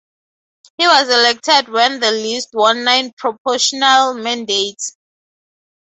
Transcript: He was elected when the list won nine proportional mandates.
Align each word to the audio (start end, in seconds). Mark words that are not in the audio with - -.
He 0.79 0.87
was 0.87 1.09
elected 1.09 1.69
when 1.71 1.99
the 1.99 2.09
list 2.11 2.49
won 2.53 2.83
nine 2.83 3.13
proportional 3.15 4.15
mandates. 4.15 4.97